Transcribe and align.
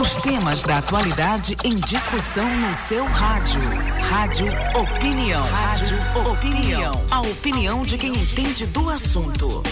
Os 0.00 0.16
temas 0.16 0.62
da 0.62 0.78
atualidade 0.78 1.54
em 1.62 1.76
discussão 1.76 2.48
no 2.60 2.72
seu 2.72 3.04
rádio. 3.04 3.60
Rádio 4.08 4.46
Opinião. 4.74 5.44
Rádio 5.44 5.98
Opinião. 6.30 6.92
A 7.10 7.20
opinião 7.20 7.82
de 7.82 7.98
quem 7.98 8.10
entende 8.10 8.66
do 8.66 8.88
assunto. 8.88 9.62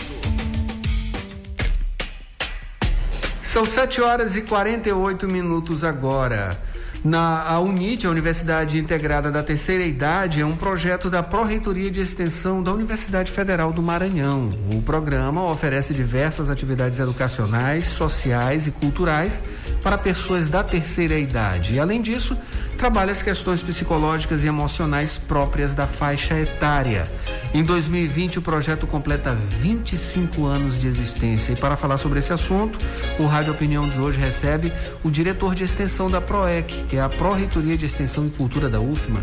São 3.42 3.64
7 3.64 4.02
horas 4.02 4.36
e 4.36 4.42
48 4.42 5.26
minutos 5.26 5.82
agora. 5.82 6.60
Na 7.02 7.44
a 7.44 7.58
UNIT, 7.60 8.06
a 8.06 8.10
Universidade 8.10 8.78
Integrada 8.78 9.30
da 9.30 9.42
Terceira 9.42 9.84
Idade, 9.84 10.42
é 10.42 10.44
um 10.44 10.54
projeto 10.54 11.08
da 11.08 11.22
Pró-Reitoria 11.22 11.90
de 11.90 11.98
Extensão 11.98 12.62
da 12.62 12.74
Universidade 12.74 13.32
Federal 13.32 13.72
do 13.72 13.82
Maranhão. 13.82 14.52
O 14.70 14.82
programa 14.82 15.42
oferece 15.50 15.94
diversas 15.94 16.50
atividades 16.50 17.00
educacionais, 17.00 17.86
sociais 17.86 18.66
e 18.66 18.70
culturais 18.70 19.42
para 19.82 19.98
pessoas 19.98 20.48
da 20.48 20.62
terceira 20.62 21.18
idade. 21.18 21.74
E, 21.74 21.80
além 21.80 22.02
disso, 22.02 22.36
trabalha 22.76 23.12
as 23.12 23.22
questões 23.22 23.62
psicológicas 23.62 24.42
e 24.44 24.46
emocionais 24.46 25.18
próprias 25.18 25.74
da 25.74 25.86
faixa 25.86 26.38
etária. 26.38 27.06
Em 27.52 27.62
2020, 27.62 28.38
o 28.38 28.42
projeto 28.42 28.86
completa 28.86 29.34
25 29.34 30.46
anos 30.46 30.80
de 30.80 30.86
existência. 30.86 31.52
E 31.52 31.56
para 31.56 31.76
falar 31.76 31.96
sobre 31.96 32.20
esse 32.20 32.32
assunto, 32.32 32.78
o 33.18 33.26
Rádio 33.26 33.52
Opinião 33.52 33.88
de 33.88 33.98
hoje 33.98 34.18
recebe 34.18 34.72
o 35.02 35.10
diretor 35.10 35.54
de 35.54 35.64
extensão 35.64 36.08
da 36.08 36.20
PROEC, 36.20 36.84
que 36.88 36.96
é 36.96 37.00
a 37.00 37.08
Pró-Reitoria 37.08 37.76
de 37.76 37.86
Extensão 37.86 38.26
e 38.26 38.30
Cultura 38.30 38.68
da 38.68 38.80
UFMA, 38.80 39.22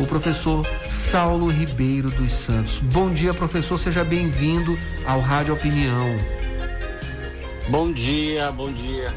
o 0.00 0.06
professor 0.06 0.66
Saulo 0.88 1.48
Ribeiro 1.48 2.10
dos 2.10 2.32
Santos. 2.32 2.78
Bom 2.78 3.10
dia, 3.10 3.34
professor, 3.34 3.78
seja 3.78 4.02
bem-vindo 4.02 4.76
ao 5.06 5.20
Rádio 5.20 5.54
Opinião. 5.54 6.18
Bom 7.68 7.92
dia, 7.92 8.50
bom 8.52 8.72
dia. 8.72 9.12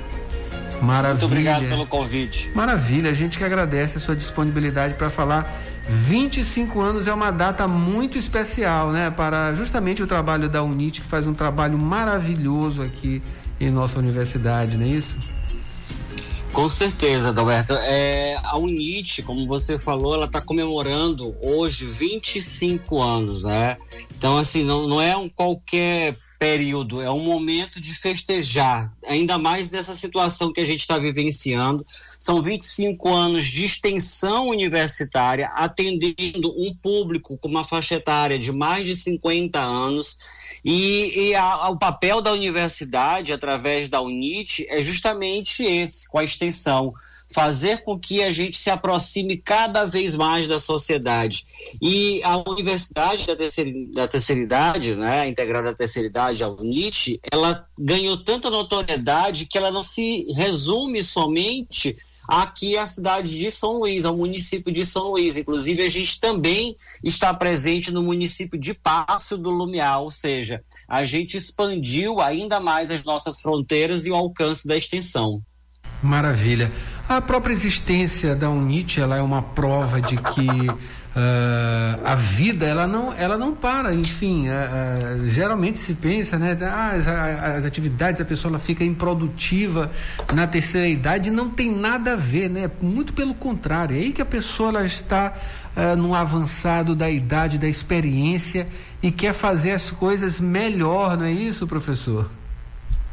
Maravilha. 0.81 1.13
Muito 1.13 1.25
obrigado 1.25 1.67
pelo 1.67 1.85
convite. 1.85 2.51
Maravilha, 2.55 3.09
a 3.09 3.13
gente 3.13 3.38
que 3.38 3.43
agradece 3.43 3.97
a 3.97 3.99
sua 3.99 4.15
disponibilidade 4.15 4.94
para 4.95 5.09
falar. 5.09 5.61
25 5.88 6.80
anos 6.80 7.08
é 7.08 7.13
uma 7.13 7.31
data 7.31 7.67
muito 7.67 8.17
especial, 8.17 8.91
né? 8.91 9.09
Para 9.09 9.53
justamente 9.55 10.03
o 10.03 10.08
trabalho 10.08 10.47
da 10.47 10.61
UNIT, 10.61 11.02
que 11.02 11.08
faz 11.08 11.25
um 11.25 11.33
trabalho 11.33 11.80
maravilhoso 11.80 12.81
aqui 12.81 13.23
em 13.59 13.71
nossa 13.71 13.97
universidade, 13.97 14.77
não 14.77 14.86
é 14.86 14.89
isso? 14.89 15.17
Com 16.53 16.67
certeza, 16.67 17.30
Adalberto. 17.30 17.73
É, 17.73 18.39
a 18.43 18.58
UNIT, 18.58 19.21
como 19.23 19.47
você 19.47 19.77
falou, 19.77 20.16
ela 20.16 20.25
está 20.25 20.41
comemorando 20.41 21.36
hoje 21.41 21.86
25 21.86 23.02
anos, 23.02 23.43
né? 23.43 23.77
Então, 24.17 24.38
assim, 24.38 24.64
não, 24.64 24.88
não 24.88 25.02
é 25.02 25.16
um 25.16 25.30
qualquer 25.30 26.16
período, 26.40 27.02
é 27.02 27.12
um 27.12 27.20
momento 27.20 27.82
de 27.82 27.94
festejar, 27.94 28.94
ainda 29.06 29.38
mais 29.38 29.70
nessa 29.70 29.94
situação 29.94 30.54
que 30.54 30.62
a 30.62 30.66
gente 30.66 30.80
está 30.80 30.98
vivenciando. 30.98 31.86
São 32.18 32.42
25 32.42 33.14
anos 33.14 33.45
de 33.45 33.66
extensão 33.66 34.48
universitária, 34.48 35.52
atendendo 35.54 36.56
um 36.58 36.73
público 36.73 37.38
com 37.38 37.50
uma 37.50 37.66
faixa 37.66 37.95
etária 37.95 38.40
de 38.40 38.54
mais 38.54 38.86
de 38.86 38.95
50 38.95 39.60
anos. 39.60 40.17
E, 40.64 41.30
e 41.30 41.36
a, 41.36 41.70
o 41.70 41.78
papel 41.78 42.22
da 42.22 42.32
universidade, 42.32 43.34
através 43.34 43.90
da 43.90 44.02
UNIT, 44.02 44.66
é 44.70 44.82
justamente 44.82 45.64
esse, 45.64 46.08
com 46.08 46.20
a 46.20 46.23
extensão 46.23 46.94
fazer 47.33 47.83
com 47.83 47.99
que 47.99 48.23
a 48.23 48.31
gente 48.31 48.58
se 48.58 48.69
aproxime 48.69 49.38
cada 49.38 49.85
vez 49.85 50.16
mais 50.16 50.47
da 50.47 50.59
sociedade. 50.59 51.45
E 51.81 52.21
a 52.23 52.38
Universidade 52.49 53.25
da 53.25 53.36
Terceira, 53.36 53.71
da 53.94 54.08
terceira 54.08 54.41
Idade, 54.41 54.95
né, 54.95 55.27
integrada 55.27 55.69
à 55.69 55.73
Terceira 55.73 56.08
Idade, 56.08 56.44
a 56.44 56.49
UNIT, 56.49 57.19
ela 57.31 57.67
ganhou 57.77 58.17
tanta 58.17 58.49
notoriedade 58.49 59.45
que 59.45 59.58
ela 59.58 59.71
não 59.71 59.83
se 59.83 60.25
resume 60.33 61.03
somente 61.03 61.97
aqui 62.30 62.77
à 62.77 62.86
cidade 62.86 63.39
de 63.39 63.49
São 63.49 63.80
Luís, 63.80 64.05
ao 64.05 64.16
município 64.16 64.71
de 64.71 64.86
São 64.86 65.09
Luís. 65.09 65.36
Inclusive, 65.36 65.81
a 65.81 65.89
gente 65.89 66.19
também 66.19 66.77
está 67.03 67.33
presente 67.33 67.91
no 67.91 68.03
município 68.03 68.59
de 68.59 68.73
Passo 68.73 69.36
do 69.36 69.49
Lumiar, 69.49 70.02
ou 70.02 70.11
seja, 70.11 70.64
a 70.87 71.04
gente 71.04 71.36
expandiu 71.36 72.21
ainda 72.21 72.59
mais 72.59 72.92
as 72.92 73.04
nossas 73.04 73.42
fronteiras 73.42 74.05
e 74.05 74.11
o 74.11 74.15
alcance 74.15 74.67
da 74.67 74.77
extensão. 74.77 75.42
Maravilha. 76.02 76.71
A 77.10 77.20
própria 77.20 77.52
existência 77.52 78.36
da 78.36 78.49
UNIT 78.49 79.02
ela 79.02 79.17
é 79.17 79.21
uma 79.21 79.42
prova 79.42 79.99
de 79.99 80.15
que 80.15 80.48
uh, 80.70 82.05
a 82.05 82.14
vida 82.14 82.67
ela 82.67 82.86
não, 82.86 83.11
ela 83.14 83.36
não 83.36 83.55
para. 83.55 83.93
Enfim, 83.93 84.48
uh, 84.48 84.52
uh, 84.52 85.26
geralmente 85.30 85.80
se 85.80 85.95
pensa, 85.95 86.37
né? 86.37 86.55
Ah, 86.61 86.92
as, 86.92 87.08
as, 87.08 87.65
atividades, 87.65 88.21
a 88.21 88.26
pessoa 88.26 88.52
ela 88.52 88.60
fica 88.60 88.83
improdutiva 88.83 89.89
na 90.33 90.45
terceira 90.45 90.87
idade. 90.87 91.32
Não 91.32 91.49
tem 91.49 91.76
nada 91.76 92.14
a 92.14 92.16
ver, 92.16 92.48
né? 92.48 92.70
Muito 92.80 93.11
pelo 93.11 93.33
contrário. 93.33 93.95
É 93.95 93.99
aí 93.99 94.11
que 94.11 94.21
a 94.21 94.26
pessoa 94.26 94.70
ela 94.70 94.86
está 94.86 95.33
no 95.98 96.14
avançado 96.14 96.93
da 96.93 97.10
idade, 97.10 97.58
da 97.58 97.67
experiência 97.67 98.67
e 99.02 99.11
quer 99.11 99.33
fazer 99.33 99.71
as 99.71 99.89
coisas 99.89 100.39
melhor, 100.39 101.16
não 101.16 101.23
é 101.23 101.31
isso, 101.31 101.66
professor? 101.66 102.30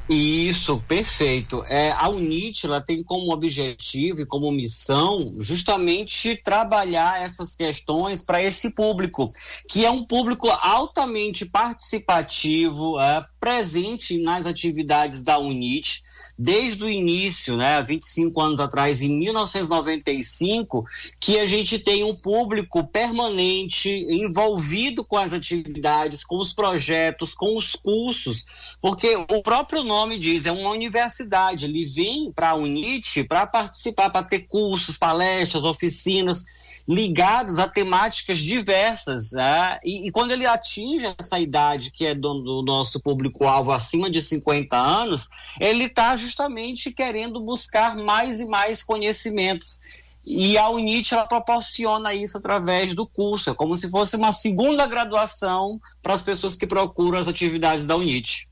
Isso, 0.08 0.80
perfeito. 0.86 1.64
É, 1.64 1.90
a 1.90 2.08
UNIT 2.08 2.64
ela 2.64 2.80
tem 2.80 3.02
como 3.02 3.32
objetivo 3.32 4.20
e 4.20 4.26
como 4.26 4.52
missão 4.52 5.34
justamente 5.40 6.36
trabalhar 6.36 7.20
essas 7.20 7.56
questões 7.56 8.24
para 8.24 8.40
esse 8.40 8.70
público, 8.70 9.32
que 9.68 9.84
é 9.84 9.90
um 9.90 10.04
público 10.04 10.48
altamente 10.48 11.44
participativo, 11.44 13.00
é, 13.00 13.26
presente 13.46 14.18
nas 14.18 14.44
atividades 14.44 15.22
da 15.22 15.38
UNIT 15.38 16.02
desde 16.36 16.84
o 16.84 16.88
início, 16.88 17.56
né, 17.56 17.80
25 17.80 18.40
anos 18.40 18.58
atrás, 18.58 19.00
em 19.00 19.08
1995, 19.08 20.84
que 21.20 21.38
a 21.38 21.46
gente 21.46 21.78
tem 21.78 22.02
um 22.02 22.14
público 22.14 22.84
permanente 22.88 23.88
envolvido 23.88 25.04
com 25.04 25.16
as 25.16 25.32
atividades, 25.32 26.24
com 26.24 26.38
os 26.38 26.52
projetos, 26.52 27.34
com 27.34 27.56
os 27.56 27.76
cursos, 27.76 28.44
porque 28.82 29.14
o 29.16 29.42
próprio 29.42 29.84
nome 29.84 30.18
diz, 30.18 30.44
é 30.44 30.50
uma 30.50 30.70
universidade, 30.70 31.66
ele 31.66 31.84
vem 31.84 32.32
para 32.32 32.50
a 32.50 32.54
UNIT 32.56 33.22
para 33.24 33.46
participar, 33.46 34.10
para 34.10 34.26
ter 34.26 34.40
cursos, 34.40 34.98
palestras, 34.98 35.64
oficinas, 35.64 36.44
ligados 36.88 37.58
a 37.58 37.66
temáticas 37.66 38.38
diversas. 38.38 39.32
Né? 39.32 39.78
E, 39.84 40.06
e, 40.06 40.10
quando 40.12 40.30
ele 40.30 40.46
atinge 40.46 41.14
essa 41.18 41.38
idade, 41.38 41.90
que 41.90 42.06
é 42.06 42.14
do, 42.14 42.34
do 42.34 42.62
nosso 42.62 43.00
público-alvo 43.36 43.72
acima 43.72 44.10
de 44.10 44.22
50 44.22 44.76
anos, 44.76 45.28
ele 45.60 45.84
está 45.84 46.16
justamente 46.16 46.90
querendo 46.90 47.40
buscar 47.40 47.94
mais 47.94 48.40
e 48.40 48.46
mais 48.46 48.82
conhecimentos. 48.82 49.80
E 50.24 50.58
a 50.58 50.68
UNIT 50.68 51.14
ela 51.14 51.26
proporciona 51.26 52.12
isso 52.12 52.36
através 52.36 52.94
do 52.94 53.06
curso, 53.06 53.50
é 53.50 53.54
como 53.54 53.76
se 53.76 53.88
fosse 53.88 54.16
uma 54.16 54.32
segunda 54.32 54.84
graduação 54.86 55.80
para 56.02 56.14
as 56.14 56.22
pessoas 56.22 56.56
que 56.56 56.66
procuram 56.66 57.18
as 57.18 57.28
atividades 57.28 57.86
da 57.86 57.96
UNIT. 57.96 58.48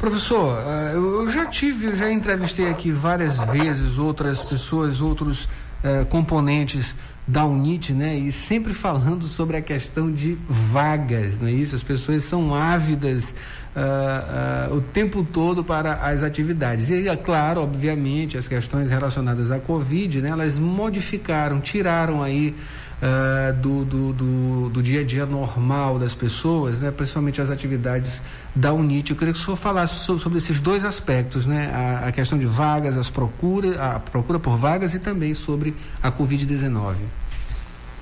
Professor, 0.00 0.58
eh, 0.58 0.92
eu 0.94 1.28
já 1.28 1.46
tive, 1.46 1.94
já 1.94 2.10
entrevistei 2.10 2.68
aqui 2.68 2.90
várias 2.90 3.38
vezes 3.38 3.98
outras 3.98 4.42
pessoas, 4.42 5.00
outros 5.00 5.48
eh, 5.82 6.04
componentes 6.04 6.94
da 7.26 7.44
UNIT, 7.44 7.92
né? 7.92 8.16
E 8.16 8.30
sempre 8.30 8.72
falando 8.72 9.26
sobre 9.26 9.56
a 9.56 9.62
questão 9.62 10.12
de 10.12 10.38
vagas, 10.48 11.38
não 11.40 11.48
é 11.48 11.52
isso? 11.52 11.74
As 11.74 11.82
pessoas 11.82 12.22
são 12.22 12.54
ávidas 12.54 13.34
uh, 13.74 14.72
uh, 14.72 14.76
o 14.76 14.80
tempo 14.80 15.24
todo 15.24 15.64
para 15.64 15.94
as 15.94 16.22
atividades. 16.22 16.88
E, 16.88 17.08
é 17.08 17.16
claro, 17.16 17.62
obviamente, 17.62 18.38
as 18.38 18.46
questões 18.46 18.90
relacionadas 18.90 19.50
à 19.50 19.58
Covid, 19.58 20.22
né? 20.22 20.30
Elas 20.30 20.58
modificaram, 20.58 21.60
tiraram 21.60 22.22
aí 22.22 22.54
uh, 23.02 23.52
do, 23.60 23.84
do, 23.84 24.12
do, 24.12 24.68
do, 24.70 24.82
dia 24.82 25.00
a 25.00 25.04
dia 25.04 25.26
normal 25.26 25.98
das 25.98 26.14
pessoas, 26.14 26.80
né? 26.80 26.90
principalmente 26.90 27.40
as 27.40 27.50
atividades 27.50 28.22
da 28.54 28.72
UNIT. 28.72 29.10
Eu 29.10 29.16
queria 29.16 29.32
que 29.32 29.40
o 29.40 29.42
senhor 29.42 29.56
falasse 29.56 30.04
sobre, 30.04 30.22
sobre 30.22 30.38
esses 30.38 30.60
dois 30.60 30.84
aspectos, 30.84 31.46
né? 31.46 31.70
A, 31.72 32.08
a, 32.08 32.12
questão 32.12 32.38
de 32.38 32.46
vagas, 32.46 32.96
as 32.96 33.08
procuras, 33.08 33.78
a 33.78 33.98
procura 33.98 34.38
por 34.38 34.56
vagas 34.56 34.94
e 34.94 34.98
também 34.98 35.34
sobre 35.34 35.74
a 36.02 36.10
Covid-19. 36.10 36.96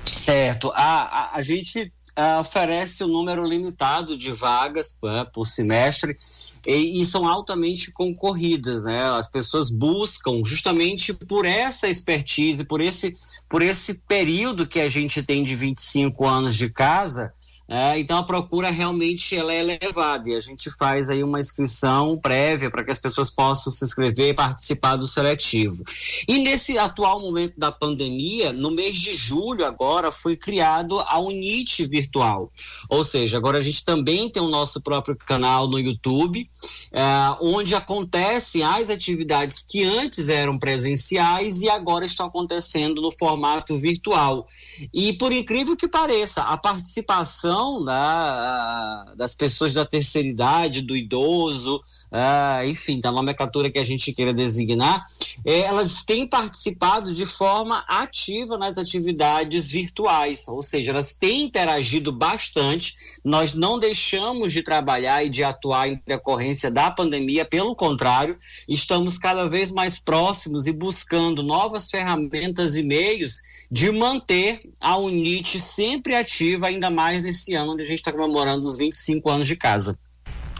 Certo. 0.05 0.71
A, 0.75 1.03
a, 1.03 1.37
a 1.37 1.43
gente 1.43 1.93
uh, 2.19 2.41
oferece 2.41 3.05
um 3.05 3.09
número 3.09 3.45
limitado 3.45 4.17
de 4.17 4.33
vagas 4.33 4.97
uh, 5.03 5.31
por 5.33 5.47
semestre 5.47 6.17
e, 6.67 7.01
e, 7.01 7.05
são 7.05 7.29
altamente 7.29 7.91
concorridas, 7.91 8.85
né? 8.85 9.05
As 9.11 9.29
pessoas 9.29 9.71
buscam 9.71 10.43
justamente 10.45 11.13
por 11.13 11.45
essa 11.45 11.89
expertise, 11.89 12.65
por 12.65 12.81
esse, 12.81 13.15
por 13.49 13.63
esse 13.63 14.03
período 14.09 14.67
que 14.67 14.81
a 14.81 14.89
gente 14.89 15.23
tem 15.23 15.45
de 15.45 15.55
25 15.55 16.27
anos 16.27 16.55
de 16.55 16.71
casa, 16.71 17.33
É, 17.67 17.99
então 17.99 18.19
a 18.19 18.23
procura 18.23 18.71
realmente 18.71 19.35
ela 19.35 19.53
é 19.53 19.61
elevada 19.61 20.29
e 20.29 20.35
a 20.35 20.41
gente 20.41 20.71
faz 20.71 21.09
aí 21.09 21.25
uma 21.25 21.41
inscrição 21.41 22.19
prévia 22.19 22.71
para 22.71 22.85
que 22.85 22.91
as 22.91 22.99
pessoas 22.99 23.31
possam 23.31 23.73
se 23.73 23.85
inscrever 23.85 24.29
e 24.29 24.35
participar 24.35 24.97
do 24.97 25.09
seletivo. 25.09 25.83
E 26.29 26.39
nesse 26.39 26.77
atual 26.77 27.21
momento 27.21 27.59
da 27.59 27.73
pandemia, 27.73 28.53
no 28.53 28.71
mês 28.71 28.97
de 28.97 29.15
julho 29.15 29.65
agora 29.65 30.13
foi 30.13 30.37
criado 30.37 31.01
a 31.01 31.19
Unite 31.19 31.87
Virtual, 31.87 32.53
ou 32.91 33.03
seja, 33.03 33.39
agora 33.39 33.59
a 33.59 33.63
gente 33.63 33.83
também 33.83 34.29
tem 34.29 34.43
o 34.43 34.49
nosso 34.49 34.83
próprio 34.83 35.17
canal 35.17 35.67
no 35.67 35.79
YouTube, 35.79 36.51
é, 36.95 37.37
onde 37.41 37.75
acontecem 37.75 38.63
as 38.63 38.89
atividades 38.89 39.65
que 39.65 39.83
antes 39.83 40.29
eram 40.29 40.57
presenciais 40.57 41.61
e 41.61 41.69
agora 41.69 42.07
estão 42.07 42.27
acontecendo 42.27 43.03
no 43.03 43.11
formato 43.11 43.77
virtual. 43.77 44.47
E 44.93 45.13
por 45.15 45.33
incrível 45.33 45.77
que 45.77 45.89
pareça, 45.89 46.43
a 46.43 46.57
participação 46.57 47.85
da, 47.85 49.13
das 49.17 49.35
pessoas 49.35 49.73
da 49.73 49.85
terceira 49.85 50.29
idade, 50.29 50.83
do 50.83 50.97
idoso, 50.97 51.83
uh, 52.13 52.65
enfim, 52.65 53.01
da 53.01 53.11
nomenclatura 53.11 53.69
que 53.69 53.79
a 53.81 53.85
gente 53.85 54.13
queira 54.13 54.33
designar, 54.33 55.05
eh, 55.45 55.63
elas 55.63 56.05
têm 56.05 56.29
participado 56.29 57.13
de 57.13 57.27
forma 57.27 57.85
ativa 57.89 58.57
nas 58.57 58.79
atividades 58.79 59.69
virtuais, 59.69 60.47
ou 60.47 60.63
seja, 60.63 60.93
elas 60.93 61.15
têm 61.15 61.43
interagido 61.43 62.13
bastante. 62.13 62.95
Nós 63.25 63.53
não 63.53 63.81
deixamos 63.81 64.53
de 64.53 64.63
trabalhar 64.63 65.25
e 65.25 65.29
de 65.29 65.43
atuar 65.43 65.89
em 65.89 66.01
decorrência 66.07 66.71
da 66.71 66.84
pandemia, 66.91 67.45
pelo 67.45 67.75
contrário, 67.75 68.37
estamos 68.69 69.19
cada 69.19 69.49
vez 69.49 69.71
mais 69.71 69.99
próximos 69.99 70.67
e 70.67 70.73
buscando 70.73 71.43
novas 71.43 71.91
ferramentas 71.91 72.77
e 72.77 72.83
meios 72.83 73.41
de 73.71 73.91
manter 73.91 74.61
a 74.81 74.97
UNIT 74.97 75.61
sempre 75.61 76.15
ativa, 76.15 76.67
ainda 76.67 76.91
mais 76.91 77.23
nesse 77.23 77.55
ano 77.55 77.73
onde 77.73 77.83
a 77.83 77.87
gente 77.87 77.99
está 77.99 78.13
comemorando 78.13 78.67
os 78.67 78.77
25 78.77 79.31
anos 79.31 79.49
de 79.49 79.57
casa. 79.57 79.99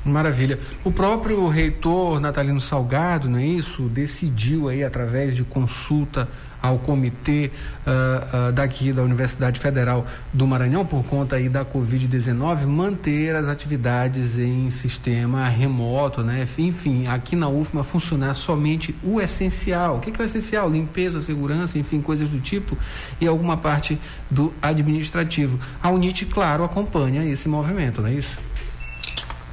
Maravilha. 0.05 0.59
O 0.85 0.93
próprio 0.93 1.49
reitor 1.49 2.21
Natalino 2.21 2.61
Salgado, 2.61 3.29
não 3.29 3.39
é 3.39 3.47
isso? 3.47 3.89
Decidiu 3.89 4.69
aí, 4.69 4.85
através 4.85 5.35
de 5.35 5.43
consulta 5.45 6.29
ao 6.65 6.79
comitê 6.79 7.51
uh, 7.87 8.49
uh, 8.49 8.53
daqui 8.53 8.91
da 8.91 9.03
Universidade 9.03 9.61
Federal 9.61 10.07
do 10.33 10.47
Maranhão, 10.47 10.87
por 10.87 11.05
conta 11.05 11.37
aí 11.37 11.47
da 11.47 11.63
Covid-19, 11.63 12.67
manter 12.67 13.37
as 13.37 13.49
atividades 13.49 14.39
em 14.39 14.71
sistema 14.71 15.47
remoto, 15.47 16.23
né? 16.23 16.49
Enfim, 16.57 17.07
aqui 17.07 17.37
na 17.37 17.51
UFMA 17.51 17.85
funcionar 17.85 18.33
somente 18.33 18.95
o 19.03 19.21
essencial. 19.21 19.97
O 19.97 20.01
que 20.01 20.09
é, 20.09 20.23
o 20.23 20.25
essencial? 20.25 20.71
Limpeza, 20.71 21.21
segurança, 21.21 21.79
enfim, 21.79 22.01
coisas 22.01 22.31
do 22.31 22.41
tipo, 22.41 22.79
e 23.21 23.27
alguma 23.27 23.59
parte 23.59 24.01
do 24.31 24.51
administrativo. 24.63 25.61
A 25.83 25.91
UNIT, 25.91 26.25
claro, 26.25 26.65
acompanha 26.65 27.27
esse 27.27 27.47
movimento, 27.47 28.01
não 28.01 28.09
é 28.09 28.15
isso? 28.15 28.39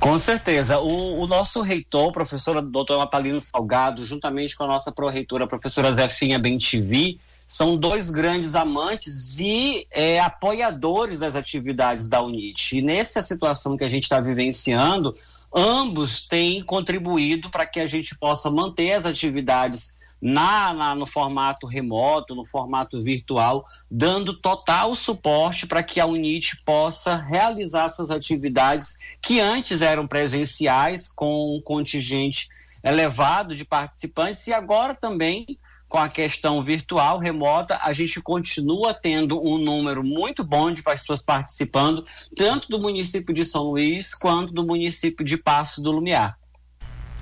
Com 0.02 0.18
certeza. 0.18 0.80
O, 0.80 1.22
o, 1.22 1.28
nosso 1.28 1.62
reitor, 1.62 2.08
o 2.08 2.12
professor 2.12 2.60
Dr. 2.60 2.98
Natalino 2.98 3.40
Salgado, 3.40 4.04
juntamente 4.04 4.58
com 4.58 4.64
a 4.64 4.68
nossa 4.68 4.92
pró-reitora, 4.92 5.44
a 5.44 5.48
professora 5.48 5.94
Zefinha 5.94 6.40
Bentivi, 6.40 7.20
são 7.46 7.78
dois 7.78 8.10
grandes 8.10 8.56
amantes 8.56 9.38
e 9.40 9.86
é, 9.92 10.20
apoiadores 10.20 11.20
das 11.20 11.36
atividades 11.36 12.08
da 12.08 12.20
UNIT. 12.20 12.80
E 12.80 12.82
nessa 12.82 13.22
situação 13.22 13.78
que 13.78 13.84
a 13.84 13.90
gente 13.90 14.04
está 14.04 14.20
vivenciando, 14.20 15.16
ambos 15.54 16.26
têm 16.28 16.64
contribuído 16.64 17.52
para 17.52 17.68
que 17.68 17.80
a 17.80 17.86
gente 17.86 18.18
possa 18.18 18.50
manter 18.50 18.94
as 18.94 19.06
atividades 19.06 20.01
na, 20.22 20.74
na, 20.74 20.96
no 20.96 21.06
formato 21.06 21.66
remoto, 21.66 22.36
no 22.36 22.46
formato 22.46 23.02
virtual, 23.02 23.66
dando 23.90 24.34
total 24.34 24.94
suporte 24.94 25.66
para 25.66 25.82
que 25.82 26.00
a 26.00 26.06
UNIT 26.06 26.64
possa 26.64 27.16
realizar 27.16 27.90
suas 27.90 28.12
atividades 28.12 28.98
que 29.22 29.40
antes 29.40 29.82
eram 29.82 30.06
presenciais, 30.06 31.10
com 31.10 31.58
um 31.58 31.62
contingente 31.62 32.48
elevado 32.84 33.56
de 33.56 33.66
participantes, 33.66 34.46
e 34.48 34.54
agora 34.54 34.94
também 34.94 35.58
com 35.92 35.98
a 35.98 36.08
questão 36.08 36.64
virtual, 36.64 37.20
remota, 37.20 37.78
a 37.84 37.92
gente 37.92 38.22
continua 38.22 38.94
tendo 38.94 39.38
um 39.46 39.58
número 39.58 40.02
muito 40.02 40.42
bom 40.42 40.72
de 40.72 40.82
pessoas 40.82 41.22
participando, 41.22 42.06
tanto 42.34 42.70
do 42.70 42.80
município 42.80 43.34
de 43.34 43.44
São 43.44 43.64
Luís 43.64 44.16
quanto 44.16 44.54
do 44.54 44.66
município 44.66 45.26
de 45.26 45.36
Passo 45.36 45.82
do 45.82 45.92
Lumiar. 45.92 46.40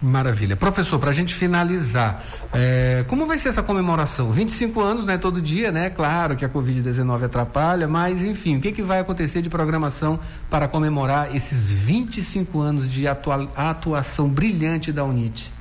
Maravilha. 0.01 0.55
Professor, 0.55 0.97
para 0.97 1.09
a 1.09 1.13
gente 1.13 1.35
finalizar, 1.35 2.23
é, 2.53 3.03
como 3.07 3.25
vai 3.25 3.37
ser 3.37 3.49
essa 3.49 3.61
comemoração? 3.61 4.31
25 4.31 4.79
anos, 4.79 5.05
né? 5.05 5.17
Todo 5.17 5.41
dia, 5.41 5.73
né? 5.73 5.89
Claro 5.89 6.37
que 6.37 6.45
a 6.45 6.49
Covid-19 6.49 7.25
atrapalha, 7.25 7.85
mas 7.85 8.23
enfim, 8.23 8.55
o 8.55 8.61
que, 8.61 8.71
que 8.71 8.81
vai 8.81 8.99
acontecer 8.99 9.41
de 9.41 9.49
programação 9.49 10.17
para 10.49 10.69
comemorar 10.69 11.35
esses 11.35 11.69
25 11.69 12.61
anos 12.61 12.89
de 12.89 13.09
atua 13.09 13.49
atuação 13.55 14.29
brilhante 14.29 14.93
da 14.93 15.03
UNIT? 15.03 15.58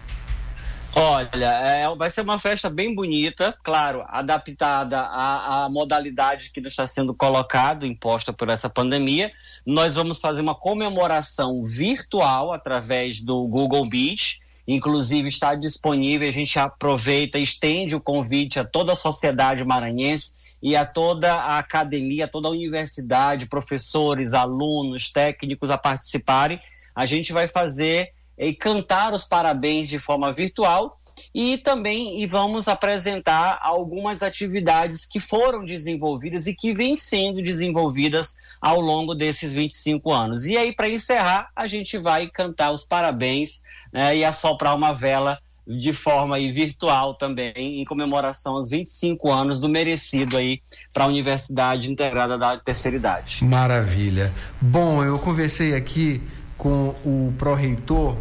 Olha, 1.00 1.47
é, 1.47 1.95
vai 1.95 2.11
ser 2.11 2.23
uma 2.23 2.41
festa 2.41 2.69
bem 2.69 2.93
bonita, 2.93 3.56
claro, 3.62 4.05
adaptada 4.09 4.99
à, 4.99 5.62
à, 5.62 5.69
modalidade 5.69 6.50
que 6.50 6.59
está 6.59 6.89
sendo 6.89 7.15
colocado, 7.15 7.87
imposta 7.87 8.33
por 8.33 8.49
essa 8.49 8.69
pandemia. 8.69 9.31
Nós 9.65 9.95
vamos 9.95 10.19
fazer 10.19 10.41
uma 10.41 10.56
comemoração 10.56 11.65
virtual 11.65 12.53
através 12.53 13.21
do 13.21 13.47
Google 13.47 13.87
Meet. 13.87 14.41
Inclusive 14.67 15.29
está 15.29 15.55
disponível, 15.55 16.29
a 16.29 16.33
gente 16.33 16.59
aproveita 16.59 17.39
estende 17.39 17.94
o 17.94 18.01
convite 18.01 18.59
a 18.59 18.65
toda 18.65 18.93
a 18.93 18.97
sociedade 18.97 19.65
maranhense 19.65 20.33
e 20.61 20.75
a 20.75 20.85
toda 20.85 21.33
a 21.33 21.61
academia, 21.61 22.25
a 22.25 22.29
toda 22.29 22.49
a 22.49 22.51
universidade, 22.51 23.47
professores, 23.47 24.35
alunos, 24.35 25.12
técnicos 25.12 25.71
a 25.71 25.79
participarem. 25.79 26.61
A 26.93 27.06
gente 27.06 27.33
vai 27.33 27.47
fazer 27.47 28.18
e 28.38 28.55
cantar 28.55 29.12
os 29.12 29.25
parabéns 29.25 29.88
de 29.88 29.99
forma 29.99 30.32
virtual 30.32 30.99
e 31.35 31.58
também 31.58 32.23
e 32.23 32.26
vamos 32.26 32.69
apresentar 32.69 33.58
algumas 33.62 34.23
atividades 34.23 35.06
que 35.06 35.20
foram 35.20 35.64
desenvolvidas 35.64 36.46
e 36.46 36.55
que 36.55 36.73
vêm 36.73 36.96
sendo 36.96 37.43
desenvolvidas 37.43 38.37
ao 38.61 38.81
longo 38.81 39.14
desses 39.14 39.52
25 39.52 40.12
anos. 40.12 40.46
E 40.46 40.56
aí, 40.56 40.73
para 40.73 40.88
encerrar, 40.88 41.50
a 41.55 41.67
gente 41.67 41.99
vai 41.99 42.29
cantar 42.29 42.70
os 42.70 42.85
parabéns 42.85 43.62
né, 43.93 44.17
e 44.17 44.25
assoprar 44.25 44.76
uma 44.76 44.93
vela 44.93 45.38
de 45.67 45.93
forma 45.93 46.37
aí, 46.37 46.50
virtual 46.50 47.14
também, 47.14 47.52
em 47.55 47.84
comemoração 47.84 48.55
aos 48.55 48.70
25 48.70 49.31
anos 49.31 49.61
do 49.61 49.69
merecido 49.69 50.38
aí 50.38 50.62
para 50.94 51.05
a 51.05 51.06
Universidade 51.06 51.93
Integrada 51.93 52.38
da 52.38 52.56
Terceira 52.56 52.96
Idade. 52.96 53.44
Maravilha. 53.44 54.32
Bom, 54.58 55.05
eu 55.05 55.19
conversei 55.19 55.75
aqui 55.75 56.23
com 56.58 56.94
o 57.05 57.32
pró-reitor 57.38 58.16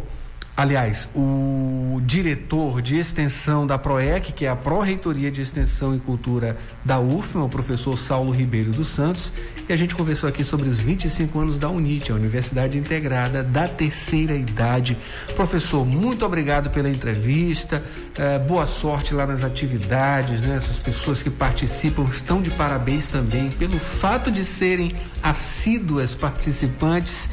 aliás, 0.58 1.08
o 1.14 2.02
diretor 2.04 2.82
de 2.82 2.98
extensão 2.98 3.64
da 3.64 3.78
PROEC, 3.78 4.32
que 4.32 4.44
é 4.44 4.48
a 4.48 4.56
Pró-Reitoria 4.56 5.30
de 5.30 5.40
Extensão 5.40 5.94
e 5.94 6.00
Cultura 6.00 6.56
da 6.84 6.98
UFMA, 6.98 7.44
o 7.44 7.48
professor 7.48 7.96
Saulo 7.96 8.32
Ribeiro 8.32 8.72
dos 8.72 8.88
Santos, 8.88 9.32
e 9.68 9.72
a 9.72 9.76
gente 9.76 9.94
conversou 9.94 10.28
aqui 10.28 10.42
sobre 10.42 10.68
os 10.68 10.80
25 10.80 11.38
anos 11.38 11.58
da 11.58 11.68
UNIT, 11.68 12.10
a 12.10 12.16
Universidade 12.16 12.76
Integrada 12.76 13.44
da 13.44 13.68
Terceira 13.68 14.34
Idade. 14.34 14.98
Professor, 15.36 15.86
muito 15.86 16.26
obrigado 16.26 16.70
pela 16.70 16.90
entrevista, 16.90 17.80
eh, 18.16 18.40
boa 18.40 18.66
sorte 18.66 19.14
lá 19.14 19.28
nas 19.28 19.44
atividades, 19.44 20.40
né? 20.40 20.56
Essas 20.56 20.80
pessoas 20.80 21.22
que 21.22 21.30
participam 21.30 22.02
estão 22.10 22.42
de 22.42 22.50
parabéns 22.50 23.06
também 23.06 23.48
pelo 23.48 23.78
fato 23.78 24.28
de 24.28 24.44
serem 24.44 24.90
assíduas 25.22 26.16
participantes 26.16 27.28